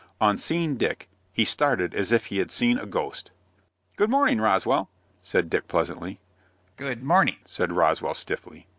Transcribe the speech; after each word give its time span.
On 0.19 0.35
seeing 0.35 0.77
Dick, 0.77 1.07
he 1.31 1.45
started 1.45 1.93
as 1.93 2.11
if 2.11 2.25
he 2.25 2.39
had 2.39 2.49
seen 2.49 2.79
a 2.79 2.87
ghost. 2.87 3.29
"Good 3.97 4.09
morning, 4.09 4.41
Roswell," 4.41 4.89
said 5.21 5.47
Dick, 5.47 5.67
pleasantly. 5.67 6.19
"Good 6.75 7.03
morning," 7.03 7.37
said 7.45 7.71
Roswell, 7.71 8.15
stiffly. 8.15 8.65